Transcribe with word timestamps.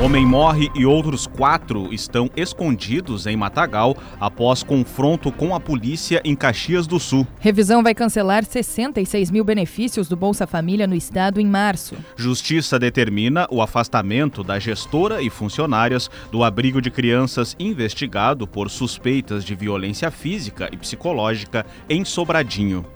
Homem 0.00 0.24
morre 0.24 0.70
e 0.74 0.86
outros 0.86 1.26
quatro 1.26 1.92
estão 1.92 2.30
escondidos 2.34 3.26
em 3.26 3.36
Matagal 3.36 3.94
após 4.18 4.62
confronto 4.62 5.30
com 5.30 5.54
a 5.54 5.60
polícia 5.60 6.22
em 6.24 6.34
Caxias 6.34 6.86
do 6.86 6.98
Sul. 6.98 7.26
Revisão 7.38 7.82
vai 7.82 7.94
cancelar 7.94 8.42
66 8.42 9.30
mil 9.30 9.44
benefícios 9.44 10.08
do 10.08 10.16
Bolsa 10.16 10.46
Família 10.46 10.86
no 10.86 10.94
estado 10.94 11.38
em 11.38 11.44
março. 11.44 11.96
Justiça 12.16 12.78
determina 12.78 13.46
o 13.50 13.60
afastamento 13.60 14.42
da 14.42 14.58
gestora 14.58 15.20
e 15.20 15.28
funcionárias 15.28 16.10
do 16.32 16.42
abrigo 16.42 16.80
de 16.80 16.90
crianças 16.90 17.54
investigado 17.60 18.46
por 18.46 18.70
suspeitas 18.70 19.44
de 19.44 19.54
violência 19.54 20.10
física 20.10 20.70
e 20.72 20.78
psicológica 20.78 21.66
em 21.90 22.06
Sobradinho. 22.06 22.86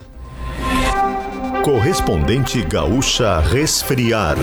Correspondente 1.62 2.62
Gaúcha 2.62 3.40
Resfriar. 3.40 4.36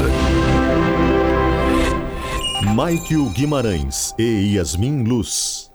Maikio 2.63 3.27
Guimarães 3.31 4.13
e 4.17 4.55
Yasmin 4.55 5.03
Luz. 5.03 5.71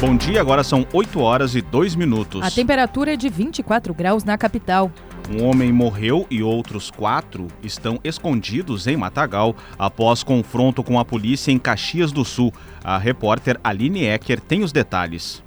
Bom 0.00 0.16
dia, 0.16 0.40
agora 0.40 0.64
são 0.64 0.86
8 0.92 1.20
horas 1.20 1.54
e 1.54 1.60
2 1.60 1.94
minutos. 1.94 2.42
A 2.42 2.50
temperatura 2.50 3.12
é 3.12 3.16
de 3.16 3.28
24 3.28 3.92
graus 3.92 4.24
na 4.24 4.38
capital. 4.38 4.90
Um 5.30 5.44
homem 5.44 5.70
morreu 5.70 6.26
e 6.30 6.42
outros 6.42 6.90
quatro 6.90 7.46
estão 7.62 8.00
escondidos 8.02 8.86
em 8.86 8.96
Matagal 8.96 9.54
após 9.78 10.24
confronto 10.24 10.82
com 10.82 10.98
a 10.98 11.04
polícia 11.04 11.52
em 11.52 11.58
Caxias 11.58 12.10
do 12.10 12.24
Sul. 12.24 12.52
A 12.82 12.98
repórter 12.98 13.60
Aline 13.62 14.04
Ecker 14.04 14.40
tem 14.40 14.64
os 14.64 14.72
detalhes. 14.72 15.42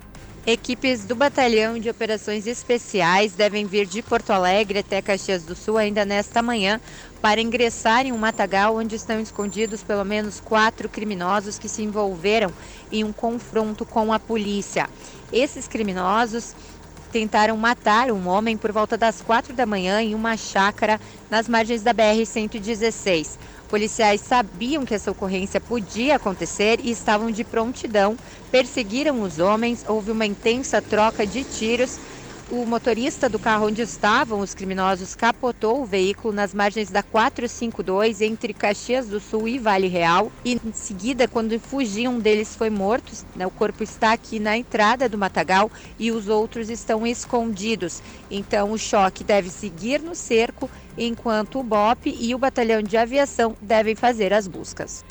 Equipes 0.48 1.06
do 1.06 1.16
Batalhão 1.16 1.80
de 1.80 1.90
Operações 1.90 2.46
Especiais 2.46 3.34
devem 3.34 3.66
vir 3.66 3.88
de 3.88 4.04
Porto 4.04 4.30
Alegre 4.30 4.78
até 4.78 5.02
Caxias 5.02 5.44
do 5.44 5.56
Sul 5.56 5.76
ainda 5.76 6.06
nesta 6.06 6.40
manhã 6.40 6.80
para 7.20 7.42
ingressar 7.42 8.06
em 8.06 8.12
um 8.12 8.18
matagal 8.20 8.76
onde 8.76 8.96
estão 8.96 9.20
escondidos 9.20 9.82
pelo 9.82 10.06
menos 10.06 10.40
quatro 10.40 10.88
criminosos 10.88 11.58
que 11.58 11.68
se 11.68 11.82
envolveram 11.82 12.54
em 12.92 13.04
um 13.04 13.12
confronto 13.12 13.88
com 13.88 14.14
a 14.14 14.20
polícia. 14.20 14.88
Esses 15.34 15.68
criminosos 15.68 16.54
tentaram 17.12 17.58
matar 17.58 18.12
um 18.12 18.28
homem 18.28 18.56
por 18.56 18.72
volta 18.72 18.96
das 18.96 19.24
quatro 19.24 19.52
da 19.52 19.66
manhã 19.66 20.00
em 20.00 20.14
uma 20.14 20.38
chácara 20.38 21.02
nas 21.28 21.50
margens 21.50 21.82
da 21.82 21.92
BR-116. 21.92 23.40
Policiais 23.68 24.22
sabiam 24.22 24.86
que 24.86 24.94
essa 24.94 25.10
ocorrência 25.12 25.60
podia 25.60 26.16
acontecer 26.16 26.80
e 26.80 26.92
estavam 26.92 27.32
de 27.32 27.44
prontidão, 27.44 28.16
perseguiram 28.52 29.22
os 29.22 29.40
homens, 29.40 29.84
houve 29.88 30.12
uma 30.12 30.26
intensa 30.26 30.82
troca 30.82 31.26
de 31.26 31.44
tiros 31.44 32.00
o 32.52 32.64
motorista 32.66 33.28
do 33.28 33.40
carro 33.40 33.68
onde 33.68 33.82
estavam 33.82 34.40
os 34.40 34.54
criminosos 34.54 35.16
capotou 35.16 35.82
o 35.82 35.86
veículo 35.86 36.34
nas 36.34 36.54
margens 36.54 36.92
da 36.92 37.02
452 37.02 38.22
entre 38.22 38.54
Caxias 38.54 39.08
do 39.08 39.20
Sul 39.20 39.48
e 39.48 39.58
Vale 39.58 39.88
Real. 39.88 40.32
E 40.44 40.54
em 40.54 40.74
seguida, 40.74 41.28
quando 41.28 41.60
fugiam, 41.60 42.16
um 42.16 42.20
deles 42.20 42.56
foi 42.56 42.70
morto. 42.70 43.14
O 43.36 43.50
corpo 43.50 43.84
está 43.84 44.14
aqui 44.14 44.40
na 44.40 44.56
entrada 44.56 45.10
do 45.10 45.18
matagal 45.18 45.72
e 45.98 46.12
os 46.12 46.28
outros 46.28 46.70
estão 46.70 47.06
escondidos. 47.06 48.02
Então, 48.30 48.72
o 48.72 48.78
choque 48.78 49.24
deve 49.24 49.50
seguir 49.50 50.00
no 50.00 50.14
cerco, 50.14 50.70
enquanto 50.98 51.60
o 51.60 51.64
BOP 51.64 52.16
e 52.20 52.36
o 52.36 52.38
batalhão 52.38 52.82
de 52.82 52.96
aviação 52.96 53.56
devem 53.60 53.96
fazer 53.96 54.32
as 54.34 54.48
buscas. 54.48 55.04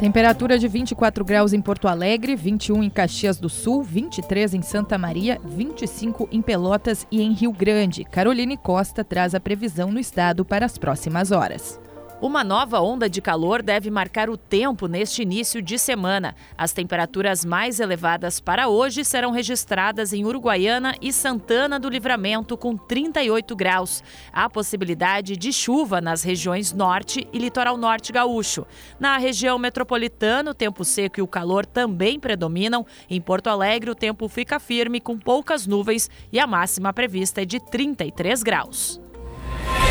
Temperatura 0.00 0.58
de 0.58 0.66
24 0.66 1.22
graus 1.22 1.52
em 1.52 1.60
Porto 1.60 1.86
Alegre, 1.86 2.34
21 2.34 2.82
em 2.82 2.88
Caxias 2.88 3.38
do 3.38 3.50
Sul, 3.50 3.82
23 3.82 4.54
em 4.54 4.62
Santa 4.62 4.96
Maria, 4.96 5.38
25 5.44 6.26
em 6.32 6.40
Pelotas 6.40 7.06
e 7.10 7.20
em 7.20 7.34
Rio 7.34 7.52
Grande. 7.52 8.02
Caroline 8.04 8.56
Costa 8.56 9.04
traz 9.04 9.34
a 9.34 9.40
previsão 9.40 9.92
no 9.92 10.00
estado 10.00 10.42
para 10.42 10.64
as 10.64 10.78
próximas 10.78 11.30
horas. 11.30 11.78
Uma 12.22 12.44
nova 12.44 12.82
onda 12.82 13.08
de 13.08 13.22
calor 13.22 13.62
deve 13.62 13.90
marcar 13.90 14.28
o 14.28 14.36
tempo 14.36 14.86
neste 14.86 15.22
início 15.22 15.62
de 15.62 15.78
semana. 15.78 16.36
As 16.56 16.70
temperaturas 16.70 17.46
mais 17.46 17.80
elevadas 17.80 18.38
para 18.38 18.68
hoje 18.68 19.06
serão 19.06 19.30
registradas 19.30 20.12
em 20.12 20.26
Uruguaiana 20.26 20.94
e 21.00 21.14
Santana 21.14 21.80
do 21.80 21.88
Livramento, 21.88 22.58
com 22.58 22.76
38 22.76 23.56
graus. 23.56 24.04
Há 24.30 24.50
possibilidade 24.50 25.34
de 25.34 25.50
chuva 25.50 25.98
nas 25.98 26.22
regiões 26.22 26.74
norte 26.74 27.26
e 27.32 27.38
litoral 27.38 27.78
norte 27.78 28.12
gaúcho. 28.12 28.66
Na 28.98 29.16
região 29.16 29.58
metropolitana, 29.58 30.50
o 30.50 30.54
tempo 30.54 30.84
seco 30.84 31.20
e 31.20 31.22
o 31.22 31.26
calor 31.26 31.64
também 31.64 32.20
predominam. 32.20 32.84
Em 33.08 33.18
Porto 33.18 33.46
Alegre, 33.46 33.92
o 33.92 33.94
tempo 33.94 34.28
fica 34.28 34.60
firme, 34.60 35.00
com 35.00 35.18
poucas 35.18 35.66
nuvens, 35.66 36.10
e 36.30 36.38
a 36.38 36.46
máxima 36.46 36.92
prevista 36.92 37.40
é 37.40 37.46
de 37.46 37.58
33 37.58 38.42
graus. 38.42 39.00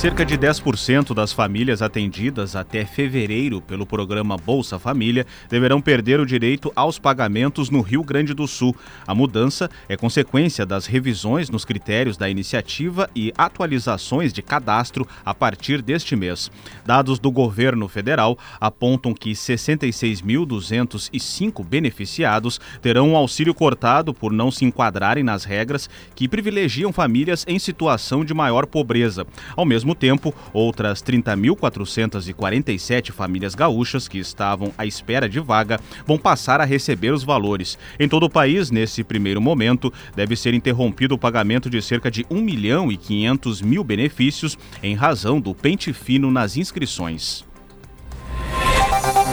Cerca 0.00 0.24
de 0.24 0.38
10% 0.38 1.12
das 1.12 1.30
famílias 1.30 1.82
atendidas 1.82 2.56
até 2.56 2.86
fevereiro 2.86 3.60
pelo 3.60 3.84
programa 3.84 4.38
Bolsa 4.38 4.78
Família 4.78 5.26
deverão 5.50 5.78
perder 5.78 6.18
o 6.18 6.24
direito 6.24 6.72
aos 6.74 6.98
pagamentos 6.98 7.68
no 7.68 7.82
Rio 7.82 8.02
Grande 8.02 8.32
do 8.32 8.48
Sul. 8.48 8.74
A 9.06 9.14
mudança 9.14 9.68
é 9.90 9.98
consequência 9.98 10.64
das 10.64 10.86
revisões 10.86 11.50
nos 11.50 11.66
critérios 11.66 12.16
da 12.16 12.30
iniciativa 12.30 13.10
e 13.14 13.30
atualizações 13.36 14.32
de 14.32 14.40
cadastro 14.40 15.06
a 15.22 15.34
partir 15.34 15.82
deste 15.82 16.16
mês. 16.16 16.50
Dados 16.86 17.18
do 17.18 17.30
governo 17.30 17.86
federal 17.86 18.38
apontam 18.58 19.12
que 19.12 19.32
66.205 19.32 21.62
beneficiados 21.62 22.58
terão 22.80 23.10
um 23.10 23.16
auxílio 23.18 23.52
cortado 23.52 24.14
por 24.14 24.32
não 24.32 24.50
se 24.50 24.64
enquadrarem 24.64 25.22
nas 25.22 25.44
regras 25.44 25.90
que 26.14 26.26
privilegiam 26.26 26.90
famílias 26.90 27.44
em 27.46 27.58
situação 27.58 28.24
de 28.24 28.32
maior 28.32 28.64
pobreza. 28.64 29.26
Ao 29.54 29.66
mesmo 29.66 29.89
mesmo 29.90 29.94
tempo, 29.94 30.34
outras 30.52 31.02
30.447 31.02 33.12
famílias 33.12 33.54
gaúchas 33.54 34.06
que 34.06 34.18
estavam 34.18 34.72
à 34.78 34.86
espera 34.86 35.28
de 35.28 35.40
vaga 35.40 35.80
vão 36.06 36.18
passar 36.18 36.60
a 36.60 36.64
receber 36.64 37.12
os 37.12 37.24
valores. 37.24 37.78
Em 37.98 38.08
todo 38.08 38.24
o 38.24 38.30
país, 38.30 38.70
nesse 38.70 39.02
primeiro 39.02 39.40
momento, 39.40 39.92
deve 40.14 40.36
ser 40.36 40.54
interrompido 40.54 41.14
o 41.14 41.18
pagamento 41.18 41.68
de 41.68 41.82
cerca 41.82 42.10
de 42.10 42.24
1 42.30 42.40
milhão 42.40 42.92
e 42.92 42.96
500 42.96 43.62
mil 43.62 43.82
benefícios 43.82 44.56
em 44.82 44.94
razão 44.94 45.40
do 45.40 45.54
pente 45.54 45.92
fino 45.92 46.30
nas 46.30 46.56
inscrições. 46.56 47.49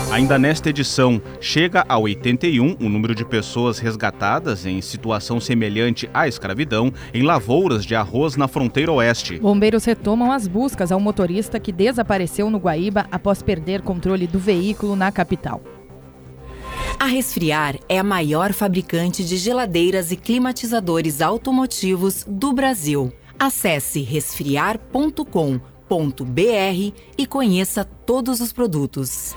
Ainda 0.10 0.40
nesta 0.40 0.70
edição, 0.70 1.22
chega 1.42 1.86
a 1.88 1.98
81 1.98 2.78
o 2.80 2.88
número 2.88 3.14
de 3.14 3.26
pessoas 3.26 3.78
resgatadas 3.78 4.66
em 4.66 4.82
situação 4.82 5.40
semelhante 5.40 6.10
à 6.14 6.30
escravidão 6.30 6.94
em 7.14 7.24
lavouras 7.24 7.86
de 7.86 7.94
arroz 7.94 8.38
na 8.38 8.48
fronteira 8.48 8.92
oeste. 8.92 9.38
Bombeiros 9.38 9.84
retomam 9.84 10.32
as 10.32 10.48
buscas 10.48 10.94
ao 10.94 11.00
motorista 11.00 11.60
que 11.60 11.74
desapareceu 11.74 12.50
no 12.50 12.58
Guaíba 12.58 13.06
após 13.12 13.42
perder 13.42 13.82
controle 13.82 14.28
do 14.28 14.40
veículo 14.40 14.96
na 14.96 15.12
capital. 15.12 15.62
A 16.98 17.06
Resfriar 17.06 17.76
é 17.90 18.00
a 18.00 18.04
maior 18.04 18.54
fabricante 18.54 19.26
de 19.26 19.36
geladeiras 19.36 20.12
e 20.12 20.16
climatizadores 20.16 21.22
automotivos 21.22 22.26
do 22.28 22.54
Brasil. 22.54 23.12
Acesse 23.38 24.02
resfriar.com.br 24.02 25.22
e 27.18 27.28
conheça 27.28 27.84
todos 27.84 28.40
os 28.40 28.52
produtos. 28.52 29.36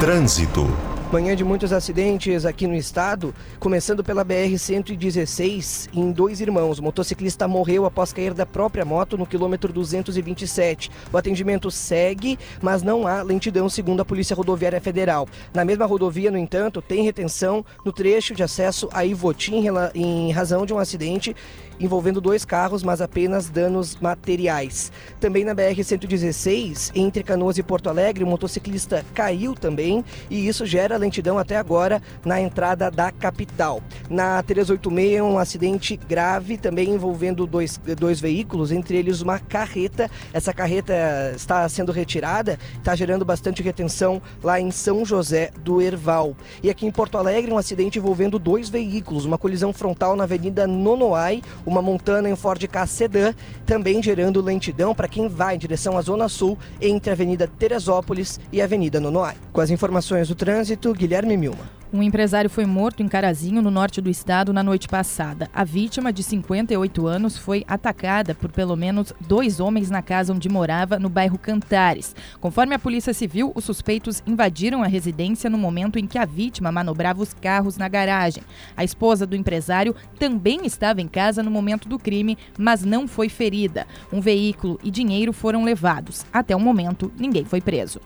Trânsito. 0.00 0.97
Manhã 1.10 1.34
de 1.34 1.42
muitos 1.42 1.72
acidentes 1.72 2.44
aqui 2.44 2.66
no 2.66 2.74
estado, 2.74 3.34
começando 3.58 4.04
pela 4.04 4.22
BR-116, 4.22 5.88
em 5.94 6.12
dois 6.12 6.38
irmãos. 6.38 6.78
O 6.78 6.82
motociclista 6.82 7.48
morreu 7.48 7.86
após 7.86 8.12
cair 8.12 8.34
da 8.34 8.44
própria 8.44 8.84
moto 8.84 9.16
no 9.16 9.24
quilômetro 9.24 9.72
227. 9.72 10.90
O 11.10 11.16
atendimento 11.16 11.70
segue, 11.70 12.38
mas 12.60 12.82
não 12.82 13.06
há 13.06 13.22
lentidão, 13.22 13.70
segundo 13.70 14.02
a 14.02 14.04
Polícia 14.04 14.36
Rodoviária 14.36 14.82
Federal. 14.82 15.26
Na 15.54 15.64
mesma 15.64 15.86
rodovia, 15.86 16.30
no 16.30 16.36
entanto, 16.36 16.82
tem 16.82 17.02
retenção 17.02 17.64
no 17.86 17.90
trecho 17.90 18.34
de 18.34 18.42
acesso 18.42 18.86
a 18.92 19.02
Ivotim 19.02 19.64
em 19.94 20.30
razão 20.30 20.66
de 20.66 20.74
um 20.74 20.78
acidente 20.78 21.34
envolvendo 21.80 22.20
dois 22.20 22.44
carros, 22.44 22.82
mas 22.82 23.00
apenas 23.00 23.48
danos 23.48 23.96
materiais. 23.96 24.90
Também 25.20 25.44
na 25.44 25.54
BR-116, 25.54 26.90
entre 26.94 27.22
Canoas 27.22 27.56
e 27.56 27.62
Porto 27.62 27.88
Alegre, 27.88 28.24
o 28.24 28.26
motociclista 28.26 29.04
caiu 29.14 29.54
também 29.54 30.04
e 30.28 30.48
isso 30.48 30.66
gera 30.66 30.97
lentidão 30.98 31.38
até 31.38 31.56
agora 31.56 32.02
na 32.24 32.40
entrada 32.40 32.90
da 32.90 33.10
capital. 33.10 33.80
Na 34.08 34.42
386, 34.42 35.22
um 35.22 35.38
acidente 35.38 35.96
grave 35.96 36.56
também 36.56 36.90
envolvendo 36.90 37.46
dois, 37.46 37.78
dois 37.98 38.20
veículos, 38.20 38.72
entre 38.72 38.96
eles 38.96 39.20
uma 39.20 39.38
carreta. 39.38 40.10
Essa 40.32 40.52
carreta 40.52 40.94
está 41.34 41.68
sendo 41.68 41.92
retirada, 41.92 42.58
está 42.76 42.94
gerando 42.94 43.24
bastante 43.24 43.62
retenção 43.62 44.20
lá 44.42 44.60
em 44.60 44.70
São 44.70 45.04
José 45.04 45.50
do 45.62 45.80
Erval. 45.80 46.36
E 46.62 46.70
aqui 46.70 46.86
em 46.86 46.90
Porto 46.90 47.18
Alegre, 47.18 47.52
um 47.52 47.58
acidente 47.58 47.98
envolvendo 47.98 48.38
dois 48.38 48.68
veículos, 48.68 49.24
uma 49.24 49.38
colisão 49.38 49.72
frontal 49.72 50.16
na 50.16 50.24
Avenida 50.24 50.66
Nonoai, 50.66 51.42
uma 51.64 51.82
montana 51.82 52.28
em 52.28 52.36
Ford 52.36 52.62
Ka 52.66 52.86
Sedan, 52.86 53.34
também 53.66 54.02
gerando 54.02 54.40
lentidão 54.40 54.94
para 54.94 55.08
quem 55.08 55.28
vai 55.28 55.54
em 55.54 55.58
direção 55.58 55.96
à 55.96 56.00
Zona 56.00 56.28
Sul 56.28 56.58
entre 56.80 57.10
a 57.10 57.12
Avenida 57.12 57.46
Teresópolis 57.46 58.40
e 58.52 58.60
a 58.60 58.64
Avenida 58.64 59.00
Nonoai. 59.00 59.36
Com 59.52 59.60
as 59.60 59.70
informações 59.70 60.28
do 60.28 60.34
trânsito, 60.34 60.87
Guilherme 60.92 61.36
Milma. 61.36 61.78
Um 61.90 62.02
empresário 62.02 62.50
foi 62.50 62.66
morto 62.66 63.02
em 63.02 63.08
Carazinho, 63.08 63.62
no 63.62 63.70
norte 63.70 63.98
do 64.02 64.10
estado, 64.10 64.52
na 64.52 64.62
noite 64.62 64.86
passada. 64.86 65.48
A 65.54 65.64
vítima, 65.64 66.12
de 66.12 66.22
58 66.22 67.06
anos, 67.06 67.38
foi 67.38 67.64
atacada 67.66 68.34
por 68.34 68.52
pelo 68.52 68.76
menos 68.76 69.14
dois 69.26 69.58
homens 69.58 69.88
na 69.88 70.02
casa 70.02 70.34
onde 70.34 70.50
morava, 70.50 70.98
no 70.98 71.08
bairro 71.08 71.38
Cantares. 71.38 72.14
Conforme 72.42 72.74
a 72.74 72.78
Polícia 72.78 73.14
Civil, 73.14 73.52
os 73.54 73.64
suspeitos 73.64 74.22
invadiram 74.26 74.82
a 74.82 74.86
residência 74.86 75.48
no 75.48 75.56
momento 75.56 75.98
em 75.98 76.06
que 76.06 76.18
a 76.18 76.26
vítima 76.26 76.70
manobrava 76.70 77.22
os 77.22 77.32
carros 77.32 77.78
na 77.78 77.88
garagem. 77.88 78.42
A 78.76 78.84
esposa 78.84 79.26
do 79.26 79.34
empresário 79.34 79.96
também 80.18 80.66
estava 80.66 81.00
em 81.00 81.08
casa 81.08 81.42
no 81.42 81.50
momento 81.50 81.88
do 81.88 81.98
crime, 81.98 82.36
mas 82.58 82.84
não 82.84 83.08
foi 83.08 83.30
ferida. 83.30 83.86
Um 84.12 84.20
veículo 84.20 84.78
e 84.84 84.90
dinheiro 84.90 85.32
foram 85.32 85.64
levados. 85.64 86.26
Até 86.30 86.54
o 86.54 86.60
momento, 86.60 87.10
ninguém 87.18 87.46
foi 87.46 87.62
preso. 87.62 87.98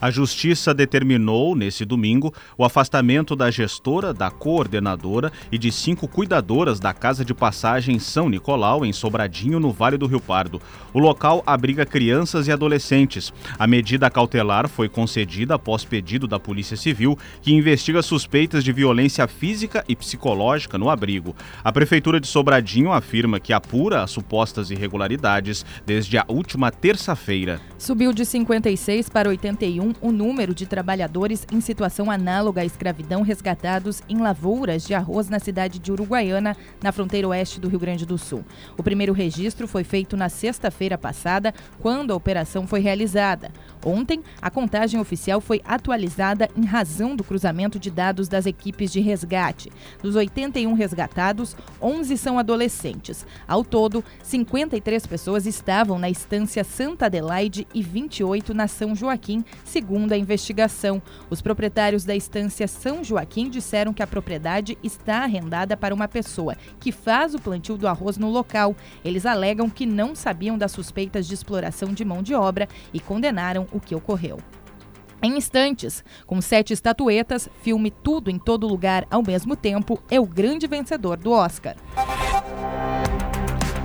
A 0.00 0.10
Justiça 0.10 0.72
determinou, 0.72 1.54
nesse 1.54 1.84
domingo, 1.84 2.32
o 2.56 2.64
afastamento 2.64 3.36
da 3.36 3.50
gestora, 3.50 4.14
da 4.14 4.30
coordenadora 4.30 5.30
e 5.52 5.58
de 5.58 5.70
cinco 5.70 6.08
cuidadoras 6.08 6.80
da 6.80 6.94
Casa 6.94 7.22
de 7.22 7.34
Passagem 7.34 7.98
São 7.98 8.30
Nicolau, 8.30 8.86
em 8.86 8.94
Sobradinho, 8.94 9.60
no 9.60 9.70
Vale 9.70 9.98
do 9.98 10.06
Rio 10.06 10.20
Pardo. 10.20 10.60
O 10.94 10.98
local 10.98 11.42
abriga 11.44 11.84
crianças 11.84 12.48
e 12.48 12.52
adolescentes. 12.52 13.30
A 13.58 13.66
medida 13.66 14.10
cautelar 14.10 14.68
foi 14.68 14.88
concedida 14.88 15.56
após 15.56 15.84
pedido 15.84 16.26
da 16.26 16.40
Polícia 16.40 16.78
Civil, 16.78 17.18
que 17.42 17.52
investiga 17.52 18.00
suspeitas 18.00 18.64
de 18.64 18.72
violência 18.72 19.28
física 19.28 19.84
e 19.86 19.94
psicológica 19.94 20.78
no 20.78 20.88
abrigo. 20.88 21.36
A 21.62 21.70
Prefeitura 21.70 22.18
de 22.18 22.26
Sobradinho 22.26 22.90
afirma 22.90 23.38
que 23.38 23.52
apura 23.52 24.02
as 24.02 24.10
supostas 24.10 24.70
irregularidades 24.70 25.64
desde 25.84 26.16
a 26.16 26.24
última 26.26 26.70
terça-feira. 26.70 27.60
Subiu 27.76 28.14
de 28.14 28.24
56 28.24 29.10
para 29.10 29.28
81 29.28 29.89
o 30.00 30.12
número 30.12 30.54
de 30.54 30.66
trabalhadores 30.66 31.46
em 31.52 31.60
situação 31.60 32.10
análoga 32.10 32.60
à 32.60 32.64
escravidão 32.64 33.22
resgatados 33.22 34.02
em 34.08 34.18
lavouras 34.18 34.86
de 34.86 34.94
arroz 34.94 35.28
na 35.28 35.38
cidade 35.38 35.78
de 35.78 35.92
Uruguaiana, 35.92 36.56
na 36.82 36.92
fronteira 36.92 37.28
oeste 37.28 37.60
do 37.60 37.68
Rio 37.68 37.78
Grande 37.78 38.06
do 38.06 38.16
Sul. 38.16 38.44
O 38.76 38.82
primeiro 38.82 39.12
registro 39.12 39.66
foi 39.66 39.84
feito 39.84 40.16
na 40.16 40.28
sexta-feira 40.28 40.96
passada, 40.96 41.54
quando 41.80 42.12
a 42.12 42.16
operação 42.16 42.66
foi 42.66 42.80
realizada. 42.80 43.50
Ontem, 43.84 44.22
a 44.40 44.50
contagem 44.50 45.00
oficial 45.00 45.40
foi 45.40 45.60
atualizada 45.64 46.48
em 46.56 46.64
razão 46.64 47.16
do 47.16 47.24
cruzamento 47.24 47.78
de 47.78 47.90
dados 47.90 48.28
das 48.28 48.46
equipes 48.46 48.92
de 48.92 49.00
resgate. 49.00 49.70
Dos 50.02 50.14
81 50.14 50.72
resgatados, 50.74 51.56
11 51.80 52.16
são 52.16 52.38
adolescentes. 52.38 53.26
Ao 53.48 53.64
todo, 53.64 54.04
53 54.22 55.06
pessoas 55.06 55.46
estavam 55.46 55.98
na 55.98 56.10
estância 56.10 56.62
Santa 56.62 57.06
Adelaide 57.06 57.66
e 57.74 57.82
28 57.82 58.52
na 58.52 58.68
São 58.68 58.94
Joaquim, 58.94 59.44
segundo 59.64 59.79
a 60.12 60.16
investigação. 60.16 61.02
Os 61.28 61.42
proprietários 61.42 62.04
da 62.04 62.14
estância 62.14 62.68
São 62.68 63.02
Joaquim 63.02 63.48
disseram 63.48 63.92
que 63.92 64.02
a 64.02 64.06
propriedade 64.06 64.78
está 64.82 65.24
arrendada 65.24 65.76
para 65.76 65.94
uma 65.94 66.06
pessoa 66.06 66.56
que 66.78 66.92
faz 66.92 67.34
o 67.34 67.38
plantio 67.38 67.76
do 67.76 67.88
arroz 67.88 68.16
no 68.16 68.30
local. 68.30 68.76
Eles 69.04 69.26
alegam 69.26 69.68
que 69.68 69.86
não 69.86 70.14
sabiam 70.14 70.56
das 70.56 70.72
suspeitas 70.72 71.26
de 71.26 71.34
exploração 71.34 71.92
de 71.92 72.04
mão 72.04 72.22
de 72.22 72.34
obra 72.34 72.68
e 72.92 73.00
condenaram 73.00 73.66
o 73.72 73.80
que 73.80 73.94
ocorreu. 73.94 74.38
Em 75.22 75.36
instantes, 75.36 76.02
com 76.26 76.40
sete 76.40 76.72
estatuetas, 76.72 77.48
filme 77.62 77.90
Tudo 77.90 78.30
em 78.30 78.38
Todo 78.38 78.66
Lugar 78.66 79.06
ao 79.10 79.22
mesmo 79.22 79.54
tempo 79.54 80.02
é 80.10 80.18
o 80.18 80.24
grande 80.24 80.66
vencedor 80.66 81.18
do 81.18 81.30
Oscar. 81.30 81.76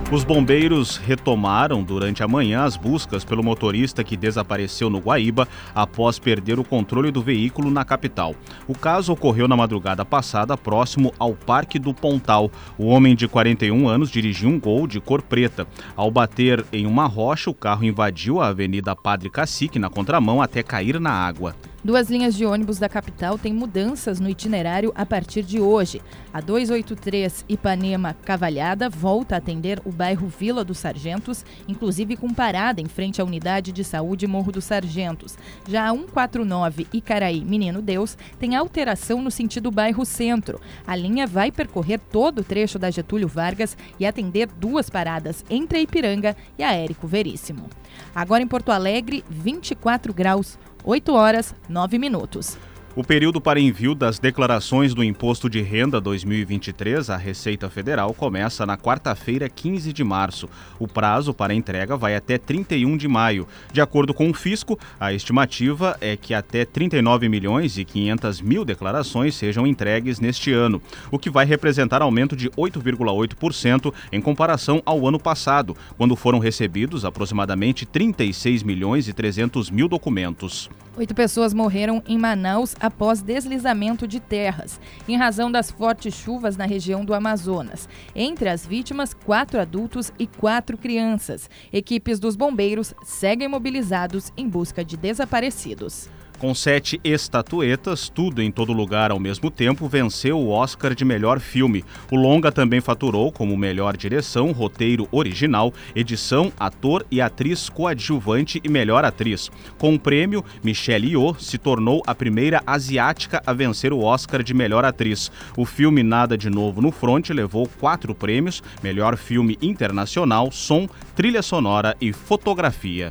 Os 0.08 0.22
bombeiros 0.22 0.98
retomaram 0.98 1.82
durante 1.82 2.22
a 2.22 2.28
manhã 2.28 2.62
as 2.62 2.76
buscas 2.76 3.24
pelo 3.24 3.42
motorista 3.42 4.04
que 4.04 4.16
desapareceu 4.16 4.88
no 4.88 5.00
Guaíba 5.00 5.48
após 5.74 6.16
perder 6.16 6.60
o 6.60 6.64
controle 6.64 7.10
do 7.10 7.20
veículo 7.20 7.72
na 7.72 7.84
capital. 7.84 8.32
O 8.68 8.78
caso 8.78 9.12
ocorreu 9.12 9.48
na 9.48 9.56
madrugada 9.56 10.04
passada, 10.04 10.56
próximo 10.56 11.12
ao 11.18 11.34
Parque 11.34 11.76
do 11.76 11.92
Pontal. 11.92 12.52
O 12.78 12.86
homem 12.86 13.16
de 13.16 13.26
41 13.26 13.88
anos 13.88 14.08
dirigiu 14.08 14.48
um 14.48 14.60
gol 14.60 14.86
de 14.86 15.00
cor 15.00 15.20
preta. 15.20 15.66
Ao 15.96 16.08
bater 16.08 16.64
em 16.72 16.86
uma 16.86 17.06
rocha, 17.06 17.50
o 17.50 17.54
carro 17.54 17.84
invadiu 17.84 18.40
a 18.40 18.46
Avenida 18.46 18.94
Padre 18.94 19.28
Cacique 19.28 19.76
na 19.76 19.90
contramão 19.90 20.40
até 20.40 20.62
cair 20.62 21.00
na 21.00 21.10
água. 21.10 21.56
Duas 21.86 22.10
linhas 22.10 22.34
de 22.34 22.44
ônibus 22.44 22.80
da 22.80 22.88
capital 22.88 23.38
têm 23.38 23.52
mudanças 23.52 24.18
no 24.18 24.28
itinerário 24.28 24.92
a 24.96 25.06
partir 25.06 25.44
de 25.44 25.60
hoje. 25.60 26.02
A 26.34 26.40
283 26.40 27.44
Ipanema 27.48 28.12
Cavalhada 28.24 28.90
volta 28.90 29.36
a 29.36 29.38
atender 29.38 29.80
o 29.84 29.92
bairro 29.92 30.26
Vila 30.26 30.64
dos 30.64 30.78
Sargentos, 30.78 31.44
inclusive 31.68 32.16
com 32.16 32.34
parada 32.34 32.80
em 32.80 32.86
frente 32.86 33.20
à 33.20 33.24
unidade 33.24 33.70
de 33.70 33.84
saúde 33.84 34.26
Morro 34.26 34.50
dos 34.50 34.64
Sargentos. 34.64 35.38
Já 35.68 35.88
a 35.88 35.92
149 35.92 36.88
Icaraí 36.92 37.44
Menino 37.44 37.80
Deus 37.80 38.18
tem 38.36 38.56
alteração 38.56 39.22
no 39.22 39.30
sentido 39.30 39.70
bairro 39.70 40.04
Centro. 40.04 40.60
A 40.84 40.96
linha 40.96 41.24
vai 41.24 41.52
percorrer 41.52 42.00
todo 42.00 42.40
o 42.40 42.44
trecho 42.44 42.80
da 42.80 42.90
Getúlio 42.90 43.28
Vargas 43.28 43.76
e 44.00 44.04
atender 44.04 44.48
duas 44.48 44.90
paradas 44.90 45.44
entre 45.48 45.78
a 45.78 45.82
Ipiranga 45.82 46.36
e 46.58 46.64
a 46.64 46.72
Érico 46.72 47.06
Veríssimo. 47.06 47.70
Agora 48.12 48.42
em 48.42 48.48
Porto 48.48 48.72
Alegre, 48.72 49.24
24 49.30 50.12
graus. 50.12 50.58
8 50.88 51.12
horas 51.12 51.52
9 51.68 51.98
minutos. 51.98 52.56
O 52.96 53.04
período 53.04 53.42
para 53.42 53.60
envio 53.60 53.94
das 53.94 54.18
declarações 54.18 54.94
do 54.94 55.04
Imposto 55.04 55.50
de 55.50 55.60
Renda 55.60 56.00
2023 56.00 57.10
à 57.10 57.16
Receita 57.18 57.68
Federal 57.68 58.14
começa 58.14 58.64
na 58.64 58.78
quarta-feira, 58.78 59.50
15 59.50 59.92
de 59.92 60.02
março. 60.02 60.48
O 60.78 60.88
prazo 60.88 61.34
para 61.34 61.52
entrega 61.52 61.94
vai 61.94 62.16
até 62.16 62.38
31 62.38 62.96
de 62.96 63.06
maio. 63.06 63.46
De 63.70 63.82
acordo 63.82 64.14
com 64.14 64.30
o 64.30 64.32
fisco, 64.32 64.78
a 64.98 65.12
estimativa 65.12 65.94
é 66.00 66.16
que 66.16 66.32
até 66.32 66.64
39 66.64 67.28
milhões 67.28 67.76
e 67.76 67.84
500 67.84 68.40
mil 68.40 68.64
declarações 68.64 69.34
sejam 69.34 69.66
entregues 69.66 70.18
neste 70.18 70.50
ano, 70.50 70.80
o 71.10 71.18
que 71.18 71.28
vai 71.28 71.44
representar 71.44 72.00
aumento 72.00 72.34
de 72.34 72.48
8,8% 72.52 73.92
em 74.10 74.22
comparação 74.22 74.80
ao 74.86 75.06
ano 75.06 75.20
passado, 75.20 75.76
quando 75.98 76.16
foram 76.16 76.38
recebidos 76.38 77.04
aproximadamente 77.04 77.84
36 77.84 78.62
milhões 78.62 79.06
e 79.06 79.12
300 79.12 79.70
mil 79.70 79.86
documentos. 79.86 80.70
Oito 80.98 81.14
pessoas 81.14 81.52
morreram 81.52 82.02
em 82.08 82.16
Manaus 82.16 82.74
após 82.86 83.20
deslizamento 83.20 84.06
de 84.06 84.20
terras, 84.20 84.80
em 85.06 85.16
razão 85.16 85.50
das 85.50 85.70
fortes 85.70 86.14
chuvas 86.14 86.56
na 86.56 86.64
região 86.64 87.04
do 87.04 87.12
Amazonas. 87.12 87.88
Entre 88.14 88.48
as 88.48 88.64
vítimas, 88.64 89.12
quatro 89.12 89.60
adultos 89.60 90.12
e 90.18 90.26
quatro 90.26 90.78
crianças. 90.78 91.50
Equipes 91.72 92.18
dos 92.18 92.36
bombeiros 92.36 92.94
seguem 93.04 93.48
mobilizados 93.48 94.32
em 94.36 94.48
busca 94.48 94.84
de 94.84 94.96
desaparecidos. 94.96 96.08
Com 96.38 96.54
sete 96.54 97.00
estatuetas, 97.02 98.10
tudo 98.10 98.42
em 98.42 98.50
todo 98.50 98.70
lugar 98.70 99.10
ao 99.10 99.18
mesmo 99.18 99.50
tempo, 99.50 99.88
venceu 99.88 100.38
o 100.38 100.50
Oscar 100.50 100.94
de 100.94 101.02
melhor 101.02 101.40
filme. 101.40 101.82
O 102.10 102.16
longa 102.16 102.52
também 102.52 102.78
faturou 102.78 103.32
como 103.32 103.56
melhor 103.56 103.96
direção, 103.96 104.52
roteiro 104.52 105.08
original, 105.10 105.72
edição, 105.94 106.52
ator 106.60 107.06
e 107.10 107.22
atriz 107.22 107.70
coadjuvante 107.70 108.60
e 108.62 108.68
melhor 108.68 109.02
atriz. 109.02 109.50
Com 109.78 109.94
o 109.94 109.98
prêmio, 109.98 110.44
Michelle 110.62 111.08
Yeoh 111.08 111.34
se 111.40 111.56
tornou 111.56 112.02
a 112.06 112.14
primeira 112.14 112.62
asiática 112.66 113.42
a 113.46 113.54
vencer 113.54 113.90
o 113.90 114.02
Oscar 114.02 114.42
de 114.42 114.52
melhor 114.52 114.84
atriz. 114.84 115.32
O 115.56 115.64
filme 115.64 116.02
Nada 116.02 116.36
de 116.36 116.50
Novo 116.50 116.82
no 116.82 116.92
Front 116.92 117.30
levou 117.30 117.66
quatro 117.80 118.14
prêmios: 118.14 118.62
melhor 118.82 119.16
filme 119.16 119.56
internacional, 119.62 120.52
som, 120.52 120.86
trilha 121.14 121.40
sonora 121.40 121.96
e 121.98 122.12
fotografia. 122.12 123.10